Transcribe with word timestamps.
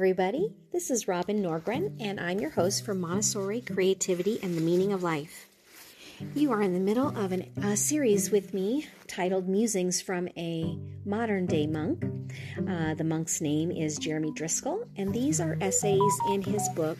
everybody. 0.00 0.50
This 0.72 0.90
is 0.90 1.06
Robin 1.06 1.42
Norgren, 1.42 1.94
and 2.00 2.18
I'm 2.18 2.40
your 2.40 2.48
host 2.48 2.86
for 2.86 2.94
Montessori 2.94 3.60
Creativity 3.60 4.40
and 4.42 4.56
the 4.56 4.62
Meaning 4.62 4.94
of 4.94 5.02
Life. 5.02 5.46
You 6.34 6.52
are 6.52 6.62
in 6.62 6.72
the 6.72 6.80
middle 6.80 7.14
of 7.18 7.32
an, 7.32 7.52
a 7.62 7.76
series 7.76 8.30
with 8.30 8.54
me 8.54 8.86
titled 9.08 9.46
Musings 9.46 10.00
from 10.00 10.26
a 10.38 10.78
Modern 11.04 11.44
Day 11.44 11.66
Monk. 11.66 12.02
Uh, 12.66 12.94
the 12.94 13.04
monk's 13.04 13.42
name 13.42 13.70
is 13.70 13.98
Jeremy 13.98 14.32
Driscoll, 14.32 14.88
and 14.96 15.12
these 15.12 15.38
are 15.38 15.58
essays 15.60 16.18
in 16.30 16.40
his 16.40 16.66
book, 16.70 16.96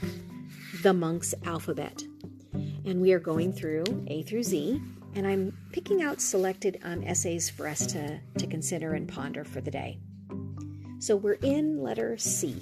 The 0.82 0.92
Monk's 0.92 1.34
Alphabet. 1.46 2.04
And 2.52 3.00
we 3.00 3.14
are 3.14 3.18
going 3.18 3.54
through 3.54 3.84
A 4.08 4.24
through 4.24 4.42
Z, 4.42 4.78
and 5.14 5.26
I'm 5.26 5.56
picking 5.72 6.02
out 6.02 6.20
selected 6.20 6.78
um, 6.84 7.02
essays 7.04 7.48
for 7.48 7.66
us 7.66 7.86
to, 7.86 8.20
to 8.36 8.46
consider 8.46 8.92
and 8.92 9.08
ponder 9.08 9.42
for 9.42 9.62
the 9.62 9.70
day. 9.70 10.00
So 11.00 11.16
we're 11.16 11.32
in 11.32 11.82
letter 11.82 12.18
C. 12.18 12.56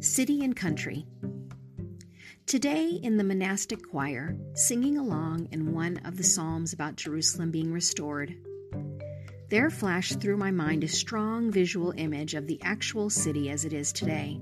City 0.00 0.44
and 0.44 0.56
Country. 0.56 1.06
Today, 2.46 2.88
in 2.90 3.16
the 3.16 3.22
monastic 3.22 3.88
choir, 3.90 4.36
singing 4.54 4.98
along 4.98 5.50
in 5.52 5.72
one 5.72 5.98
of 6.04 6.16
the 6.16 6.24
psalms 6.24 6.72
about 6.72 6.96
Jerusalem 6.96 7.52
being 7.52 7.72
restored, 7.72 8.34
there 9.50 9.70
flashed 9.70 10.20
through 10.20 10.36
my 10.36 10.50
mind 10.50 10.82
a 10.82 10.88
strong 10.88 11.52
visual 11.52 11.94
image 11.96 12.34
of 12.34 12.48
the 12.48 12.60
actual 12.64 13.08
city 13.08 13.50
as 13.50 13.64
it 13.64 13.72
is 13.72 13.92
today. 13.92 14.40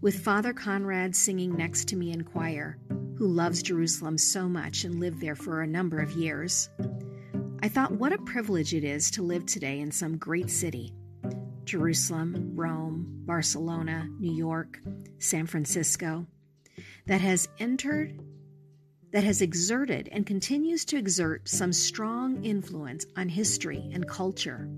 With 0.00 0.24
Father 0.24 0.54
Conrad 0.54 1.14
singing 1.14 1.54
next 1.54 1.88
to 1.88 1.96
me 1.96 2.12
in 2.12 2.24
choir, 2.24 2.78
who 3.18 3.26
loves 3.26 3.62
Jerusalem 3.62 4.16
so 4.16 4.48
much 4.48 4.84
and 4.84 4.98
lived 4.98 5.20
there 5.20 5.36
for 5.36 5.60
a 5.60 5.66
number 5.66 5.98
of 5.98 6.12
years, 6.12 6.70
I 7.60 7.68
thought 7.68 7.90
what 7.90 8.12
a 8.12 8.18
privilege 8.18 8.72
it 8.72 8.84
is 8.84 9.10
to 9.12 9.22
live 9.22 9.44
today 9.44 9.80
in 9.80 9.90
some 9.90 10.16
great 10.16 10.48
city 10.48 10.94
Jerusalem, 11.64 12.52
Rome, 12.54 13.04
Barcelona, 13.26 14.08
New 14.20 14.32
York, 14.32 14.80
San 15.18 15.46
Francisco 15.46 16.26
that 17.06 17.20
has 17.20 17.48
entered, 17.58 18.22
that 19.12 19.24
has 19.24 19.42
exerted 19.42 20.08
and 20.12 20.24
continues 20.24 20.84
to 20.86 20.96
exert 20.96 21.48
some 21.48 21.72
strong 21.72 22.44
influence 22.44 23.04
on 23.16 23.28
history 23.28 23.90
and 23.92 24.08
culture. 24.08 24.68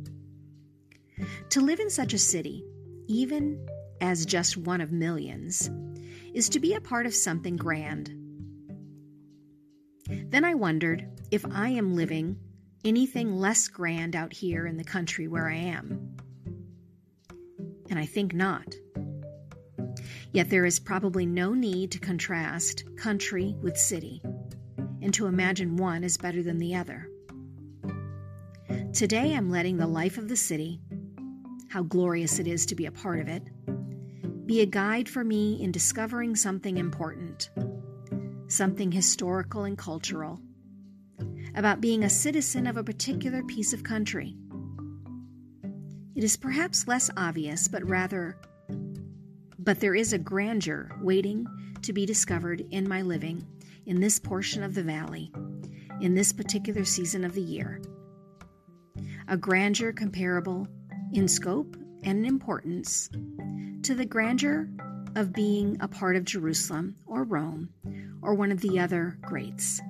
To 1.51 1.61
live 1.61 1.81
in 1.81 1.91
such 1.91 2.15
a 2.15 2.19
city, 2.19 2.65
even 3.09 3.69
as 4.01 4.25
just 4.25 4.57
one 4.57 4.81
of 4.81 4.91
millions, 4.91 5.71
is 6.33 6.49
to 6.49 6.61
be 6.61 6.73
a 6.73 6.81
part 6.81 7.05
of 7.05 7.15
something 7.15 7.57
grand. 7.57 8.09
Then 10.31 10.47
I 10.47 10.55
wondered 10.55 11.07
if 11.31 11.45
I 11.45 11.69
am 11.69 11.95
living 11.95 12.39
anything 12.85 13.29
mm. 13.29 13.39
less 13.39 13.69
grand 13.69 14.17
out 14.17 14.33
here 14.33 14.67
in 14.67 14.77
the 14.77 14.85
country 14.85 15.29
where 15.29 15.49
I 15.49 15.57
am. 15.57 16.17
And 17.89 17.99
I 17.99 18.07
think 18.07 18.35
not. 18.35 18.75
Yet 20.33 20.49
there 20.49 20.65
is 20.65 20.79
probably 20.79 21.27
no 21.27 21.55
need 21.55 21.91
to 21.93 21.99
contrast 21.99 22.85
country 22.97 23.57
with 23.61 23.77
city 23.77 24.23
and 25.03 25.13
to 25.15 25.27
imagine 25.27 25.77
one 25.77 26.05
is 26.05 26.17
better 26.17 26.43
than 26.43 26.59
the 26.59 26.77
other. 26.77 27.09
Today 28.93 29.35
I'm 29.35 29.51
letting 29.51 29.77
the 29.77 29.87
life 29.87 30.19
of 30.19 30.29
the 30.29 30.37
city, 30.37 30.81
how 31.69 31.83
glorious 31.83 32.39
it 32.39 32.47
is 32.47 32.67
to 32.67 32.75
be 32.75 32.87
a 32.87 32.93
part 32.93 33.19
of 33.19 33.29
it, 33.29 33.43
be 34.47 34.61
a 34.61 34.67
guide 34.67 35.09
for 35.09 35.25
me 35.25 35.61
in 35.63 35.73
discovering 35.73 36.37
something 36.37 36.77
important, 36.77 37.51
something 38.49 38.93
historical 38.93 39.65
and 39.65 39.79
cultural 39.79 40.41
about 41.55 41.81
being 41.81 42.05
a 42.05 42.11
citizen 42.11 42.67
of 42.67 42.77
a 42.77 42.85
particular 42.85 43.43
piece 43.45 43.73
of 43.73 43.83
country. 43.83 44.37
It 46.15 46.25
is 46.25 46.37
perhaps 46.37 46.87
less 46.87 47.11
obvious, 47.17 47.69
but 47.69 47.89
rather, 47.89 48.37
but 49.59 49.81
there 49.81 49.95
is 49.95 50.13
a 50.13 50.19
grandeur 50.19 50.91
waiting 51.01 51.47
to 51.83 51.93
be 51.93 52.05
discovered 52.05 52.65
in 52.71 52.89
my 52.89 53.03
living 53.03 53.47
in 53.87 54.01
this 54.01 54.19
portion 54.19 54.63
of 54.63 54.75
the 54.75 54.83
valley, 54.83 55.33
in 56.01 56.15
this 56.15 56.33
particular 56.33 56.85
season 56.85 57.25
of 57.25 57.35
the 57.35 57.43
year. 57.43 57.81
A 59.29 59.37
grandeur 59.37 59.93
comparable 59.93 60.69
in 61.13 61.27
scope 61.29 61.77
and 62.03 62.19
in 62.21 62.25
importance 62.25 63.09
to 63.83 63.95
the 63.95 64.05
grandeur 64.05 64.69
of 65.17 65.33
being 65.33 65.77
a 65.81 65.89
part 65.89 66.17
of 66.17 66.25
Jerusalem 66.25 66.97
or 67.07 67.25
Rome 67.25 67.71
or 68.23 68.35
one 68.35 68.53
of 68.53 68.61
the 68.61 68.79
other 68.79 69.19
greats. 69.23 69.81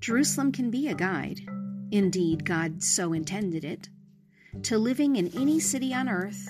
Jerusalem 0.00 0.50
can 0.50 0.70
be 0.70 0.88
a 0.88 0.94
guide, 0.94 1.42
indeed, 1.90 2.46
God 2.46 2.82
so 2.82 3.12
intended 3.12 3.66
it, 3.66 3.90
to 4.62 4.78
living 4.78 5.16
in 5.16 5.28
any 5.36 5.60
city 5.60 5.92
on 5.92 6.08
earth 6.08 6.48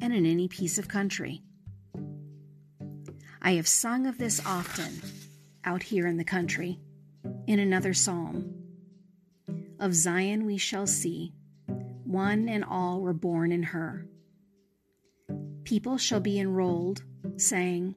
and 0.00 0.12
in 0.12 0.26
any 0.26 0.48
piece 0.48 0.78
of 0.78 0.88
country. 0.88 1.42
I 3.40 3.52
have 3.52 3.68
sung 3.68 4.06
of 4.06 4.18
this 4.18 4.44
often 4.44 5.00
out 5.64 5.84
here 5.84 6.08
in 6.08 6.16
the 6.16 6.24
country 6.24 6.80
in 7.46 7.60
another 7.60 7.94
psalm. 7.94 8.52
Of 9.78 9.94
Zion 9.94 10.44
we 10.44 10.58
shall 10.58 10.88
see, 10.88 11.32
one 12.02 12.48
and 12.48 12.64
all 12.64 13.00
were 13.00 13.12
born 13.12 13.52
in 13.52 13.62
her. 13.62 14.08
People 15.62 15.98
shall 15.98 16.20
be 16.20 16.40
enrolled, 16.40 17.04
saying, 17.36 17.94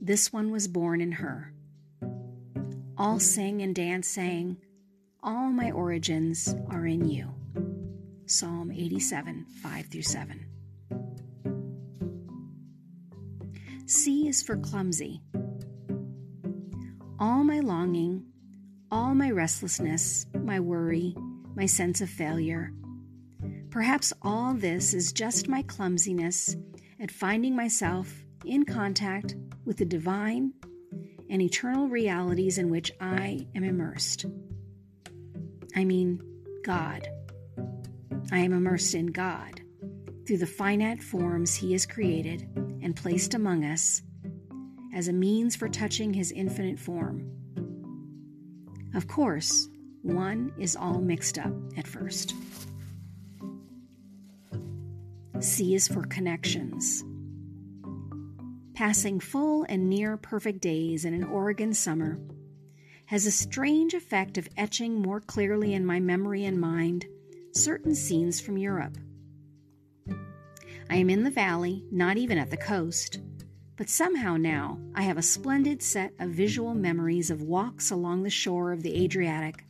This 0.00 0.32
one 0.32 0.50
was 0.50 0.66
born 0.66 1.00
in 1.00 1.12
her 1.12 1.51
all 3.02 3.18
sing 3.18 3.62
and 3.62 3.74
dance, 3.74 4.06
saying, 4.06 4.56
All 5.24 5.50
my 5.50 5.72
origins 5.72 6.54
are 6.70 6.86
in 6.86 7.04
you. 7.04 7.34
Psalm 8.26 8.70
87, 8.70 9.44
5 9.60 9.86
through 9.86 10.02
7. 10.02 10.46
C 13.86 14.28
is 14.28 14.40
for 14.40 14.56
clumsy. 14.56 15.20
All 17.18 17.42
my 17.42 17.58
longing, 17.58 18.24
all 18.92 19.16
my 19.16 19.32
restlessness, 19.32 20.26
my 20.40 20.60
worry, 20.60 21.16
my 21.56 21.66
sense 21.66 22.00
of 22.02 22.08
failure. 22.08 22.72
Perhaps 23.70 24.12
all 24.22 24.54
this 24.54 24.94
is 24.94 25.12
just 25.12 25.48
my 25.48 25.62
clumsiness 25.62 26.54
at 27.00 27.10
finding 27.10 27.56
myself 27.56 28.24
in 28.44 28.64
contact 28.64 29.34
with 29.64 29.78
the 29.78 29.84
divine 29.84 30.52
and 31.32 31.40
eternal 31.40 31.88
realities 31.88 32.58
in 32.58 32.68
which 32.68 32.92
I 33.00 33.46
am 33.54 33.64
immersed. 33.64 34.26
I 35.74 35.84
mean, 35.84 36.22
God. 36.62 37.08
I 38.30 38.38
am 38.38 38.52
immersed 38.52 38.94
in 38.94 39.06
God 39.06 39.62
through 40.26 40.36
the 40.36 40.46
finite 40.46 41.02
forms 41.02 41.54
He 41.54 41.72
has 41.72 41.86
created 41.86 42.42
and 42.82 42.94
placed 42.94 43.32
among 43.32 43.64
us 43.64 44.02
as 44.94 45.08
a 45.08 45.12
means 45.12 45.56
for 45.56 45.70
touching 45.70 46.12
His 46.12 46.32
infinite 46.32 46.78
form. 46.78 47.26
Of 48.94 49.08
course, 49.08 49.70
one 50.02 50.52
is 50.58 50.76
all 50.76 51.00
mixed 51.00 51.38
up 51.38 51.54
at 51.78 51.86
first. 51.86 52.34
C 55.40 55.74
is 55.74 55.88
for 55.88 56.04
connections 56.04 57.02
passing 58.74 59.20
full 59.20 59.64
and 59.68 59.88
near 59.88 60.16
perfect 60.16 60.60
days 60.60 61.04
in 61.04 61.14
an 61.14 61.24
Oregon 61.24 61.74
summer, 61.74 62.18
has 63.06 63.26
a 63.26 63.30
strange 63.30 63.94
effect 63.94 64.38
of 64.38 64.48
etching 64.56 65.00
more 65.00 65.20
clearly 65.20 65.74
in 65.74 65.84
my 65.84 66.00
memory 66.00 66.44
and 66.44 66.60
mind 66.60 67.06
certain 67.52 67.94
scenes 67.94 68.40
from 68.40 68.56
Europe. 68.56 68.96
I 70.88 70.96
am 70.96 71.10
in 71.10 71.22
the 71.22 71.30
valley, 71.30 71.84
not 71.90 72.16
even 72.16 72.38
at 72.38 72.50
the 72.50 72.56
coast, 72.56 73.20
but 73.76 73.88
somehow 73.88 74.36
now 74.36 74.78
I 74.94 75.02
have 75.02 75.18
a 75.18 75.22
splendid 75.22 75.82
set 75.82 76.12
of 76.18 76.30
visual 76.30 76.74
memories 76.74 77.30
of 77.30 77.42
walks 77.42 77.90
along 77.90 78.22
the 78.22 78.30
shore 78.30 78.72
of 78.72 78.82
the 78.82 79.04
Adriatic 79.04 79.64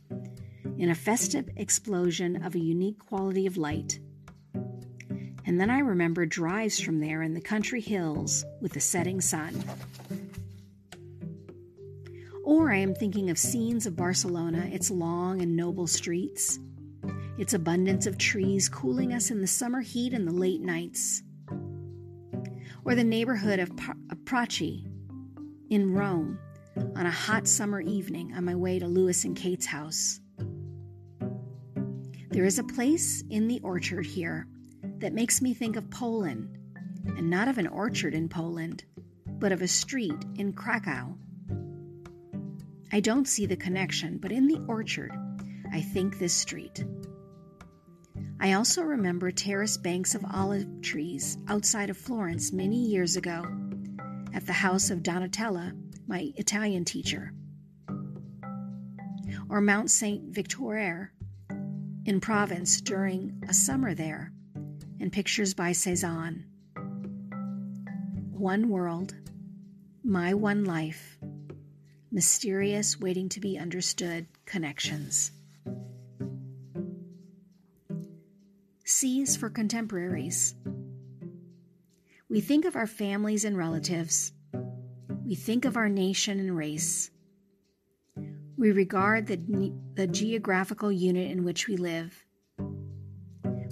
in 0.77 0.89
a 0.89 0.95
festive 0.95 1.49
explosion 1.55 2.43
of 2.43 2.55
a 2.55 2.59
unique 2.59 2.99
quality 2.99 3.45
of 3.45 3.57
light 3.57 3.99
and 5.45 5.59
then 5.59 5.69
I 5.69 5.79
remember 5.79 6.25
drives 6.25 6.79
from 6.79 6.99
there 6.99 7.21
in 7.21 7.33
the 7.33 7.41
country 7.41 7.81
hills 7.81 8.45
with 8.61 8.73
the 8.73 8.79
setting 8.79 9.19
sun. 9.19 9.63
Or 12.43 12.71
I 12.71 12.77
am 12.77 12.93
thinking 12.93 13.29
of 13.29 13.37
scenes 13.37 13.85
of 13.85 13.95
Barcelona, 13.95 14.69
its 14.71 14.89
long 14.89 15.41
and 15.41 15.55
noble 15.55 15.87
streets, 15.87 16.59
its 17.37 17.53
abundance 17.53 18.05
of 18.05 18.17
trees 18.17 18.69
cooling 18.69 19.13
us 19.13 19.31
in 19.31 19.41
the 19.41 19.47
summer 19.47 19.81
heat 19.81 20.13
and 20.13 20.27
the 20.27 20.31
late 20.31 20.61
nights. 20.61 21.23
Or 22.85 22.95
the 22.95 23.03
neighborhood 23.03 23.59
of, 23.59 23.71
Prati 24.25 24.85
in 25.69 25.93
Rome 25.93 26.39
on 26.95 27.05
a 27.05 27.11
hot 27.11 27.47
summer 27.47 27.81
evening 27.81 28.33
on 28.35 28.45
my 28.45 28.55
way 28.55 28.79
to 28.79 28.87
Lewis 28.87 29.25
and 29.25 29.35
Kate's 29.35 29.65
house. 29.65 30.19
There 32.29 32.45
is 32.45 32.57
a 32.57 32.63
place 32.63 33.23
in 33.29 33.47
the 33.47 33.59
orchard 33.63 34.05
here 34.05 34.47
that 35.03 35.13
makes 35.13 35.41
me 35.41 35.53
think 35.53 35.75
of 35.75 35.91
Poland, 35.91 36.57
and 37.05 37.29
not 37.29 37.49
of 37.49 37.57
an 37.57 37.67
orchard 37.67 38.13
in 38.13 38.29
Poland, 38.29 38.85
but 39.27 39.51
of 39.51 39.61
a 39.61 39.67
street 39.67 40.15
in 40.37 40.53
Krakow. 40.53 41.13
I 42.89 43.01
don't 43.01 43.27
see 43.27 43.45
the 43.45 43.57
connection, 43.57 44.17
but 44.17 44.31
in 44.31 44.47
the 44.47 44.63
orchard, 44.65 45.11
I 45.73 45.81
think 45.81 46.17
this 46.17 46.33
street. 46.33 46.85
I 48.39 48.53
also 48.53 48.81
remember 48.81 49.29
terraced 49.29 49.83
banks 49.83 50.15
of 50.15 50.23
olive 50.23 50.81
trees 50.81 51.37
outside 51.49 51.89
of 51.89 51.97
Florence 51.97 52.53
many 52.53 52.85
years 52.85 53.17
ago 53.17 53.43
at 54.33 54.45
the 54.45 54.53
house 54.53 54.89
of 54.89 55.03
Donatella, 55.03 55.73
my 56.07 56.31
Italian 56.37 56.85
teacher. 56.85 57.33
Or 59.49 59.59
Mount 59.59 59.91
St. 59.91 60.33
Victoire 60.33 61.11
in 62.05 62.21
Provence 62.21 62.79
during 62.79 63.43
a 63.49 63.53
summer 63.53 63.93
there, 63.93 64.31
and 65.03 65.11
pictures 65.11 65.53
by 65.53 65.73
Cezanne. 65.73 66.45
One 68.31 68.69
world, 68.69 69.13
my 70.01 70.33
one 70.33 70.63
life, 70.63 71.19
mysterious, 72.09 72.97
waiting 72.97 73.27
to 73.27 73.41
be 73.41 73.57
understood 73.57 74.27
connections. 74.45 75.31
C 78.85 79.21
is 79.21 79.35
for 79.35 79.49
contemporaries. 79.49 80.55
We 82.29 82.39
think 82.39 82.63
of 82.63 82.77
our 82.77 82.87
families 82.87 83.43
and 83.43 83.57
relatives. 83.57 84.31
We 85.25 85.35
think 85.35 85.65
of 85.65 85.75
our 85.75 85.89
nation 85.89 86.39
and 86.39 86.55
race. 86.55 87.11
We 88.55 88.71
regard 88.71 89.27
the, 89.27 89.73
the 89.95 90.07
geographical 90.07 90.93
unit 90.93 91.29
in 91.29 91.43
which 91.43 91.67
we 91.67 91.75
live. 91.75 92.23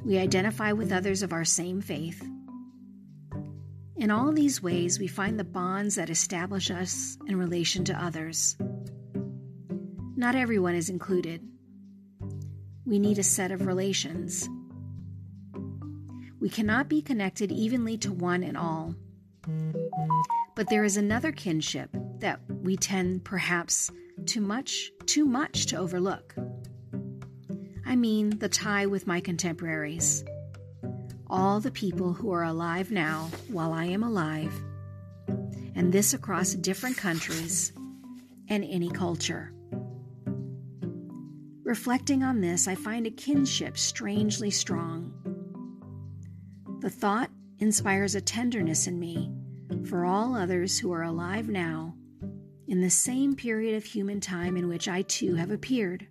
We 0.04 0.18
identify 0.18 0.72
with 0.72 0.92
others 0.92 1.22
of 1.22 1.34
our 1.34 1.46
same 1.46 1.82
faith. 1.82 2.24
In 3.96 4.10
all 4.10 4.32
these 4.32 4.64
ways, 4.64 5.00
we 5.00 5.08
find 5.08 5.40
the 5.40 5.44
bonds 5.44 5.96
that 5.96 6.10
establish 6.10 6.72
us 6.72 7.18
in 7.28 7.38
relation 7.38 7.84
to 7.86 8.04
others. 8.04 8.58
Not 10.16 10.36
everyone 10.36 10.76
is 10.76 10.90
included. 10.90 11.42
We 12.86 12.98
need 12.98 13.20
a 13.20 13.24
set 13.24 13.52
of 13.52 13.68
relations. 13.68 14.50
We 16.40 16.50
cannot 16.50 16.90
be 16.90 17.04
connected 17.04 17.52
evenly 17.52 17.98
to 18.00 18.12
one 18.12 18.44
and 18.44 18.58
all. 18.58 18.96
But 20.56 20.70
there 20.70 20.84
is 20.84 20.98
another 20.98 21.32
kinship 21.32 21.90
that 22.20 22.40
we 22.50 22.78
tend 22.78 23.24
perhaps 23.24 23.92
too 24.26 24.42
much 24.42 24.92
too 25.06 25.26
much 25.26 25.68
to 25.68 25.78
overlook. 25.78 26.36
I 27.92 27.98
mean 27.98 28.40
the 28.40 28.48
tie 28.48 28.86
with 28.86 29.06
my 29.06 29.20
contemporaries. 29.20 30.24
All 31.28 31.60
the 31.60 31.72
people 31.72 32.14
who 32.14 32.32
are 32.32 32.46
alive 32.46 32.90
now 32.90 33.30
while 33.50 33.74
I 33.74 33.84
am 33.84 34.02
alive, 34.02 34.54
and 35.76 35.92
this 35.92 36.14
across 36.14 36.54
different 36.54 36.96
countries 36.96 37.74
and 38.48 38.64
any 38.64 38.90
culture. 38.90 39.52
Reflecting 41.66 42.24
on 42.24 42.40
this, 42.40 42.66
I 42.66 42.76
find 42.76 43.08
a 43.08 43.12
kinship 43.12 43.78
strangely 43.78 44.52
strong. 44.52 45.12
The 46.80 46.90
thought 46.90 47.30
inspires 47.60 48.16
a 48.16 48.22
tenderness 48.22 48.88
in 48.88 49.02
me 49.02 49.34
for 49.90 50.06
all 50.06 50.34
others 50.34 50.80
who 50.80 50.94
are 50.94 51.04
alive 51.04 51.50
now 51.50 51.94
in 52.70 52.80
the 52.80 52.90
same 52.90 53.36
period 53.36 53.76
of 53.76 53.84
human 53.84 54.22
time 54.22 54.56
in 54.56 54.70
which 54.70 54.88
I 54.88 55.02
too 55.02 55.36
have 55.36 55.52
appeared. 55.52 56.08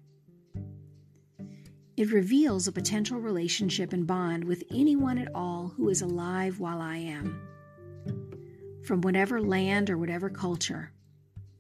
It 2.01 2.13
reveals 2.13 2.67
a 2.67 2.73
potential 2.73 3.19
relationship 3.19 3.93
and 3.93 4.07
bond 4.07 4.45
with 4.45 4.65
anyone 4.71 5.19
at 5.19 5.29
all 5.35 5.75
who 5.77 5.91
is 5.91 6.01
alive 6.01 6.59
while 6.59 6.81
I 6.81 6.97
am, 6.97 7.39
from 8.83 9.03
whatever 9.03 9.39
land 9.43 9.91
or 9.91 9.99
whatever 9.99 10.31
culture. 10.31 10.93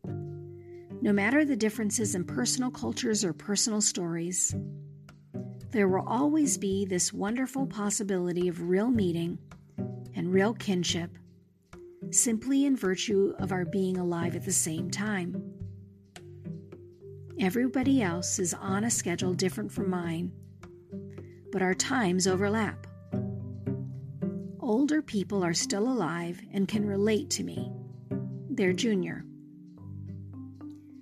No 0.02 1.12
matter 1.12 1.44
the 1.44 1.56
differences 1.56 2.14
in 2.14 2.24
personal 2.24 2.70
cultures 2.70 3.22
or 3.22 3.34
personal 3.34 3.82
stories, 3.82 4.54
there 5.72 5.88
will 5.88 6.08
always 6.08 6.56
be 6.56 6.86
this 6.86 7.12
wonderful 7.12 7.66
possibility 7.66 8.48
of 8.48 8.62
real 8.62 8.88
meeting 8.88 9.36
and 10.16 10.32
real 10.32 10.54
kinship, 10.54 11.18
simply 12.12 12.64
in 12.64 12.76
virtue 12.76 13.34
of 13.38 13.52
our 13.52 13.66
being 13.66 13.98
alive 13.98 14.34
at 14.34 14.46
the 14.46 14.52
same 14.52 14.90
time. 14.90 15.49
Everybody 17.40 18.02
else 18.02 18.38
is 18.38 18.54
on 18.54 18.84
a 18.84 18.90
schedule 18.90 19.32
different 19.32 19.72
from 19.72 19.88
mine, 19.90 20.30
but 21.50 21.62
our 21.62 21.74
times 21.74 22.26
overlap. 22.26 22.86
Older 24.60 25.02
people 25.02 25.42
are 25.42 25.54
still 25.54 25.90
alive 25.90 26.40
and 26.52 26.68
can 26.68 26.86
relate 26.86 27.30
to 27.30 27.42
me. 27.42 27.72
They're 28.50 28.74
junior. 28.74 29.24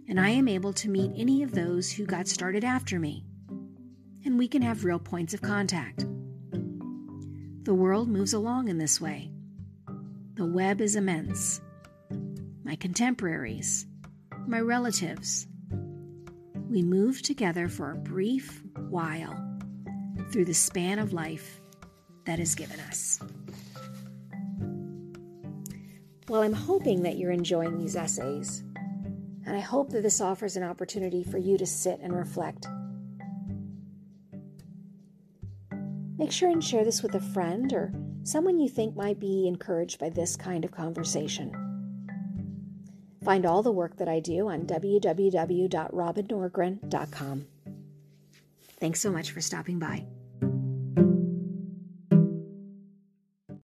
And 0.08 0.20
I 0.20 0.31
am 0.31 0.49
able 0.49 0.73
to 0.75 0.88
meet 0.88 1.11
any 1.17 1.43
of 1.43 1.52
those 1.52 1.90
who 1.90 2.06
got 2.06 2.29
started 2.29 2.64
after 2.64 2.99
me 2.99 3.25
and 4.25 4.38
we 4.38 4.46
can 4.46 4.61
have 4.61 4.85
real 4.85 4.99
points 4.99 5.32
of 5.32 5.40
contact. 5.40 6.05
The 7.64 7.75
world 7.75 8.08
moves 8.08 8.35
along 8.35 8.69
in 8.69 8.76
this 8.76 9.00
way. 9.00 9.31
The 10.35 10.44
web 10.44 10.82
is 10.82 10.96
immense. 10.96 11.61
My 12.62 12.76
contemporaries, 12.76 13.87
my 14.46 14.61
relatives, 14.61 15.46
we 16.69 16.82
move 16.82 17.23
together 17.23 17.69
for 17.69 17.93
a 17.93 17.97
brief 17.97 18.62
while 18.88 19.37
through 20.31 20.44
the 20.44 20.55
span 20.55 20.99
of 20.99 21.12
life 21.12 21.61
that 22.25 22.38
is 22.38 22.55
given 22.55 22.79
us. 22.81 23.20
Well, 26.29 26.43
I'm 26.43 26.53
hoping 26.53 27.03
that 27.03 27.17
you're 27.17 27.32
enjoying 27.32 27.79
these 27.79 27.97
essays, 27.97 28.62
and 29.47 29.56
I 29.56 29.61
hope 29.61 29.91
that 29.91 30.03
this 30.03 30.20
offers 30.20 30.56
an 30.56 30.62
opportunity 30.62 31.25
for 31.25 31.38
you 31.38 31.56
to 31.56 31.67
sit 31.67 32.00
and 32.03 32.15
reflect 32.15 32.67
Make 36.19 36.32
sure 36.32 36.50
and 36.50 36.62
share 36.62 36.85
this 36.85 37.00
with 37.00 37.14
a 37.14 37.21
friend 37.21 37.73
or 37.73 37.93
someone 38.25 38.59
you 38.59 38.69
think 38.69 38.97
might 38.97 39.21
be 39.21 39.47
encouraged 39.47 40.00
by 40.00 40.11
this 40.11 40.35
kind 40.35 40.64
of 40.64 40.73
conversation. 40.73 41.68
Find 43.25 43.47
all 43.47 43.62
the 43.62 43.73
work 43.73 43.97
that 43.97 44.09
I 44.09 44.20
do 44.20 44.49
on 44.49 44.67
www.robinnorgren.com. 44.67 47.47
Thanks 48.81 49.00
so 49.00 49.11
much 49.11 49.32
for 49.32 49.41
stopping 49.41 49.79
by. 49.79 50.05